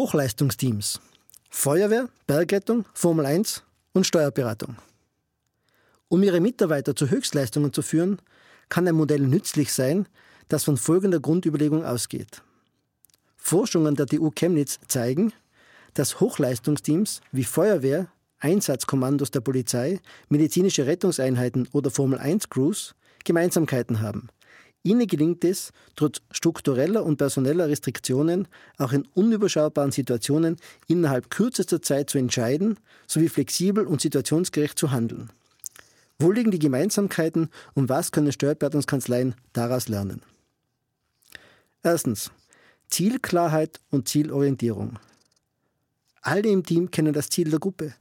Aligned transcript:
Hochleistungsteams. 0.00 0.98
Feuerwehr, 1.50 2.08
Bergrettung, 2.26 2.86
Formel 2.94 3.26
1 3.26 3.62
und 3.92 4.06
Steuerberatung. 4.06 4.76
Um 6.08 6.22
Ihre 6.22 6.40
Mitarbeiter 6.40 6.96
zu 6.96 7.10
Höchstleistungen 7.10 7.74
zu 7.74 7.82
führen, 7.82 8.18
kann 8.70 8.88
ein 8.88 8.94
Modell 8.94 9.20
nützlich 9.20 9.74
sein, 9.74 10.08
das 10.48 10.64
von 10.64 10.78
folgender 10.78 11.20
Grundüberlegung 11.20 11.84
ausgeht. 11.84 12.40
Forschungen 13.36 13.94
der 13.94 14.06
TU 14.06 14.30
Chemnitz 14.30 14.78
zeigen, 14.88 15.34
dass 15.92 16.18
Hochleistungsteams 16.18 17.20
wie 17.30 17.44
Feuerwehr, 17.44 18.10
Einsatzkommandos 18.38 19.32
der 19.32 19.42
Polizei, 19.42 20.00
medizinische 20.30 20.86
Rettungseinheiten 20.86 21.68
oder 21.72 21.90
Formel 21.90 22.18
1 22.18 22.48
Crews 22.48 22.94
Gemeinsamkeiten 23.24 24.00
haben. 24.00 24.30
Ihnen 24.82 25.06
gelingt 25.06 25.44
es, 25.44 25.72
trotz 25.94 26.22
struktureller 26.30 27.04
und 27.04 27.18
personeller 27.18 27.68
Restriktionen 27.68 28.48
auch 28.78 28.92
in 28.92 29.06
unüberschaubaren 29.14 29.92
Situationen 29.92 30.56
innerhalb 30.86 31.30
kürzester 31.30 31.82
Zeit 31.82 32.08
zu 32.08 32.16
entscheiden 32.16 32.78
sowie 33.06 33.28
flexibel 33.28 33.86
und 33.86 34.00
situationsgerecht 34.00 34.78
zu 34.78 34.90
handeln. 34.90 35.30
Wo 36.18 36.30
liegen 36.32 36.50
die 36.50 36.58
Gemeinsamkeiten 36.58 37.50
und 37.74 37.88
was 37.88 38.12
können 38.12 38.32
Steuerberatungskanzleien 38.32 39.34
daraus 39.52 39.88
lernen? 39.88 40.22
Erstens. 41.82 42.30
Zielklarheit 42.88 43.80
und 43.90 44.08
Zielorientierung. 44.08 44.98
Alle 46.22 46.48
im 46.48 46.64
Team 46.64 46.90
kennen 46.90 47.12
das 47.12 47.28
Ziel 47.28 47.48
der 47.48 47.60
Gruppe. 47.60 47.94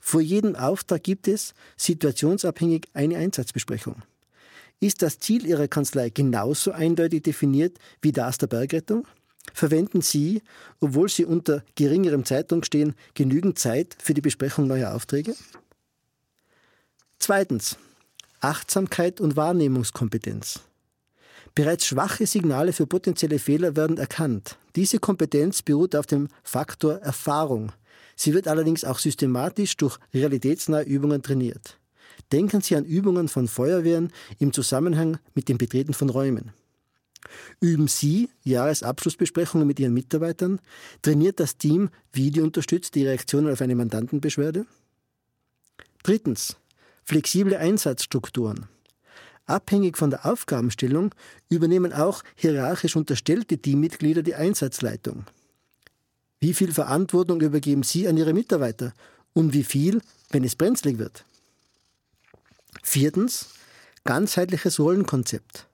Vor 0.00 0.22
jedem 0.22 0.56
Auftrag 0.56 1.02
gibt 1.02 1.28
es 1.28 1.54
situationsabhängig 1.76 2.88
eine 2.94 3.18
Einsatzbesprechung. 3.18 4.02
Ist 4.80 5.02
das 5.02 5.18
Ziel 5.18 5.46
Ihrer 5.46 5.68
Kanzlei 5.68 6.08
genauso 6.08 6.72
eindeutig 6.72 7.22
definiert 7.22 7.78
wie 8.00 8.12
das 8.12 8.38
der 8.38 8.46
Bergrettung? 8.46 9.06
Verwenden 9.52 10.00
Sie, 10.00 10.42
obwohl 10.80 11.08
Sie 11.08 11.26
unter 11.26 11.62
geringerem 11.74 12.24
Zeitdruck 12.24 12.64
stehen, 12.64 12.94
genügend 13.14 13.58
Zeit 13.58 13.96
für 14.02 14.14
die 14.14 14.22
Besprechung 14.22 14.66
neuer 14.66 14.94
Aufträge? 14.94 15.34
Zweitens. 17.18 17.76
Achtsamkeit 18.40 19.20
und 19.20 19.36
Wahrnehmungskompetenz. 19.36 20.60
Bereits 21.54 21.86
schwache 21.86 22.26
Signale 22.26 22.72
für 22.72 22.86
potenzielle 22.86 23.38
Fehler 23.38 23.76
werden 23.76 23.98
erkannt. 23.98 24.56
Diese 24.76 24.98
Kompetenz 24.98 25.60
beruht 25.60 25.94
auf 25.94 26.06
dem 26.06 26.28
Faktor 26.42 26.94
Erfahrung. 27.00 27.72
Sie 28.16 28.32
wird 28.32 28.48
allerdings 28.48 28.84
auch 28.84 28.98
systematisch 28.98 29.76
durch 29.76 29.98
realitätsnahe 30.14 30.84
Übungen 30.84 31.22
trainiert. 31.22 31.79
Denken 32.32 32.60
Sie 32.60 32.76
an 32.76 32.84
Übungen 32.84 33.28
von 33.28 33.48
Feuerwehren 33.48 34.12
im 34.38 34.52
Zusammenhang 34.52 35.18
mit 35.34 35.48
dem 35.48 35.58
Betreten 35.58 35.94
von 35.94 36.10
Räumen. 36.10 36.52
Üben 37.60 37.88
Sie 37.88 38.28
Jahresabschlussbesprechungen 38.44 39.66
mit 39.66 39.78
Ihren 39.80 39.94
Mitarbeitern? 39.94 40.60
Trainiert 41.02 41.40
das 41.40 41.56
Team 41.56 41.90
videounterstützt 42.12 42.94
die 42.94 43.06
Reaktionen 43.06 43.52
auf 43.52 43.60
eine 43.60 43.74
Mandantenbeschwerde? 43.74 44.66
Drittens. 46.02 46.56
Flexible 47.04 47.56
Einsatzstrukturen. 47.56 48.66
Abhängig 49.46 49.98
von 49.98 50.10
der 50.10 50.26
Aufgabenstellung 50.26 51.12
übernehmen 51.48 51.92
auch 51.92 52.22
hierarchisch 52.36 52.94
unterstellte 52.94 53.58
Teammitglieder 53.58 54.22
die 54.22 54.36
Einsatzleitung. 54.36 55.24
Wie 56.38 56.54
viel 56.54 56.72
Verantwortung 56.72 57.40
übergeben 57.40 57.82
Sie 57.82 58.06
an 58.06 58.16
Ihre 58.16 58.32
Mitarbeiter 58.32 58.94
und 59.32 59.52
wie 59.52 59.64
viel, 59.64 60.00
wenn 60.30 60.44
es 60.44 60.56
brenzlig 60.56 60.98
wird? 60.98 61.24
Viertens, 62.82 63.50
ganzheitliches 64.04 64.78
Rollenkonzept. 64.80 65.66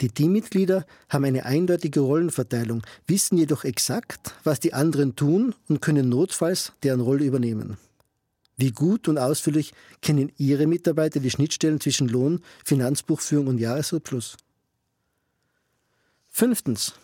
Die 0.00 0.08
Teammitglieder 0.08 0.86
haben 1.10 1.24
eine 1.24 1.44
eindeutige 1.44 2.00
Rollenverteilung, 2.00 2.82
wissen 3.06 3.36
jedoch 3.36 3.64
exakt, 3.64 4.34
was 4.44 4.58
die 4.58 4.72
anderen 4.72 5.14
tun 5.14 5.54
und 5.68 5.82
können 5.82 6.08
notfalls 6.08 6.72
deren 6.82 7.00
Rolle 7.00 7.24
übernehmen. 7.24 7.76
Wie 8.56 8.72
gut 8.72 9.08
und 9.08 9.18
ausführlich 9.18 9.72
kennen 10.02 10.32
Ihre 10.36 10.66
Mitarbeiter 10.66 11.20
die 11.20 11.30
Schnittstellen 11.30 11.80
zwischen 11.80 12.08
Lohn, 12.08 12.42
Finanzbuchführung 12.64 13.46
und 13.46 13.58
Jahresabschluss? 13.58 14.36
Fünftens. 16.28 16.94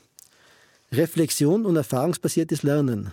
Reflexion 0.92 1.66
und 1.66 1.76
erfahrungsbasiertes 1.76 2.62
Lernen. 2.62 3.12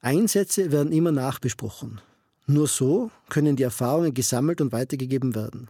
Einsätze 0.00 0.70
werden 0.72 0.92
immer 0.92 1.12
nachbesprochen. 1.12 2.00
Nur 2.46 2.68
so 2.68 3.10
können 3.28 3.56
die 3.56 3.62
Erfahrungen 3.62 4.12
gesammelt 4.12 4.60
und 4.60 4.72
weitergegeben 4.72 5.34
werden. 5.34 5.68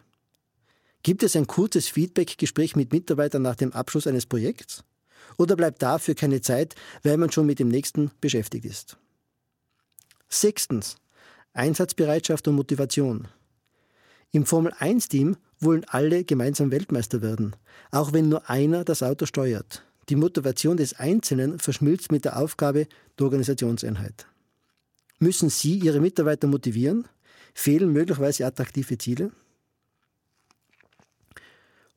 Gibt 1.03 1.23
es 1.23 1.37
ein 1.37 1.47
kurzes 1.47 1.89
Feedback-Gespräch 1.89 2.77
mit 2.77 2.93
Mitarbeitern 2.93 3.43
nach 3.43 3.57
dem 3.57 3.73
Abschluss 3.73 4.07
eines 4.07 4.27
Projekts? 4.27 4.83
Oder 5.37 5.57
bleibt 5.57 5.83
dafür 5.83 6.15
keine 6.15 6.41
Zeit, 6.41 6.75
weil 7.03 7.17
man 7.17 7.31
schon 7.31 7.47
mit 7.47 7.59
dem 7.59 7.69
nächsten 7.69 8.11
beschäftigt 8.21 8.65
ist? 8.65 8.97
Sechstens. 10.29 10.97
Einsatzbereitschaft 11.53 12.49
und 12.49 12.57
Motivation. 12.57 13.29
Im 14.33 14.47
Formel-1-Team 14.47 15.37
wollen 15.61 15.85
alle 15.85 16.25
gemeinsam 16.25 16.73
Weltmeister 16.73 17.23
werden, 17.23 17.55
auch 17.93 18.13
wenn 18.13 18.29
nur 18.29 18.51
einer 18.51 18.83
das 18.83 19.03
Auto 19.03 19.27
steuert. 19.27 19.85
Die 20.09 20.17
Motivation 20.17 20.77
des 20.77 20.95
Einzelnen 20.95 21.61
verschmilzt 21.61 22.11
mit 22.11 22.25
der 22.25 22.39
Aufgabe 22.39 22.89
der 23.19 23.25
Organisationseinheit. 23.25 24.27
Müssen 25.19 25.49
Sie 25.49 25.79
Ihre 25.79 26.01
Mitarbeiter 26.01 26.47
motivieren? 26.47 27.07
Fehlen 27.55 27.93
möglicherweise 27.93 28.47
attraktive 28.47 28.99
Ziele? 28.99 29.31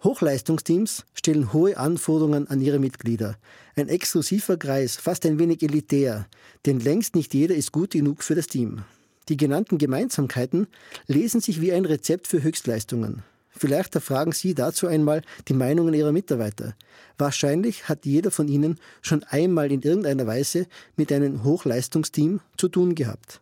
Hochleistungsteams 0.03 1.05
stellen 1.15 1.53
hohe 1.53 1.75
Anforderungen 1.77 2.47
an 2.47 2.61
ihre 2.61 2.77
Mitglieder. 2.77 3.37
Ein 3.75 3.89
exklusiver 3.89 4.55
Kreis, 4.55 4.95
fast 4.95 5.25
ein 5.25 5.39
wenig 5.39 5.63
elitär, 5.63 6.27
denn 6.67 6.79
längst 6.79 7.15
nicht 7.15 7.33
jeder 7.33 7.55
ist 7.55 7.71
gut 7.71 7.91
genug 7.91 8.23
für 8.23 8.35
das 8.35 8.47
Team. 8.47 8.83
Die 9.27 9.37
genannten 9.37 9.79
Gemeinsamkeiten 9.79 10.67
lesen 11.07 11.41
sich 11.41 11.61
wie 11.61 11.73
ein 11.73 11.85
Rezept 11.85 12.27
für 12.27 12.43
Höchstleistungen. 12.43 13.23
Vielleicht 13.57 13.95
erfragen 13.95 14.31
Sie 14.31 14.53
dazu 14.53 14.87
einmal 14.87 15.23
die 15.47 15.53
Meinungen 15.53 15.93
Ihrer 15.93 16.11
Mitarbeiter. 16.11 16.75
Wahrscheinlich 17.17 17.89
hat 17.89 18.05
jeder 18.05 18.29
von 18.29 18.47
Ihnen 18.47 18.79
schon 19.01 19.23
einmal 19.23 19.71
in 19.71 19.81
irgendeiner 19.81 20.27
Weise 20.27 20.67
mit 20.95 21.11
einem 21.11 21.43
Hochleistungsteam 21.43 22.41
zu 22.57 22.69
tun 22.69 22.93
gehabt. 22.93 23.41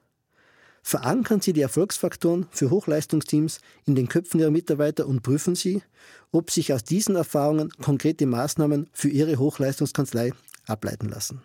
Verankern 0.82 1.42
Sie 1.42 1.52
die 1.52 1.62
Erfolgsfaktoren 1.62 2.46
für 2.52 2.70
Hochleistungsteams 2.70 3.60
in 3.86 3.96
den 3.96 4.08
Köpfen 4.08 4.40
Ihrer 4.40 4.52
Mitarbeiter 4.52 5.08
und 5.08 5.24
prüfen 5.24 5.56
Sie, 5.56 5.82
ob 6.32 6.52
sich 6.52 6.72
aus 6.74 6.84
diesen 6.84 7.16
Erfahrungen 7.16 7.72
konkrete 7.82 8.26
Maßnahmen 8.26 8.88
für 8.94 9.10
Ihre 9.10 9.38
Hochleistungskanzlei 9.38 10.32
ableiten 10.68 11.10
lassen. 11.10 11.42